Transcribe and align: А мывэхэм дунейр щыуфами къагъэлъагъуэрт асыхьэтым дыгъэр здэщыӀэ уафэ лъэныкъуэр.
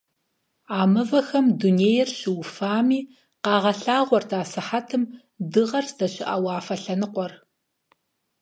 А 0.77 0.79
мывэхэм 0.91 1.45
дунейр 1.59 2.09
щыуфами 2.19 2.99
къагъэлъагъуэрт 3.43 4.31
асыхьэтым 4.41 5.03
дыгъэр 5.51 5.85
здэщыӀэ 5.91 6.35
уафэ 6.43 6.75
лъэныкъуэр. 6.81 7.33